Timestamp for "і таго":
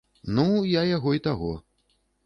1.19-1.55